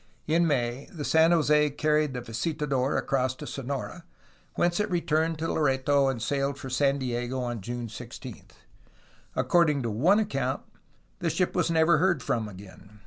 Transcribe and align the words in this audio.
In 0.25 0.47
May 0.47 0.89
the 0.91 1.05
San 1.05 1.29
Jose 1.29 1.69
carried 1.69 2.15
the 2.15 2.21
visitador 2.21 2.97
across 2.97 3.35
to 3.35 3.45
Sonora, 3.45 4.03
whence 4.55 4.79
it 4.79 4.89
returned 4.89 5.37
to 5.37 5.47
Loreto 5.47 6.07
and 6.07 6.19
sailed 6.19 6.57
for 6.57 6.71
San 6.71 6.97
Diego 6.97 7.39
on 7.39 7.61
June 7.61 7.87
16. 7.87 8.45
According 9.35 9.83
to 9.83 9.91
one 9.91 10.17
account 10.17 10.61
the 11.19 11.29
ship 11.29 11.55
was 11.55 11.69
never 11.69 11.99
heard 11.99 12.27
of 12.27 12.47
again. 12.47 12.99